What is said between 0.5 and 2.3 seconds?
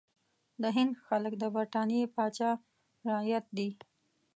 د هند خلک د برټانیې